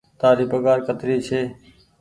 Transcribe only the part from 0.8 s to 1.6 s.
ڪتري ڇي۔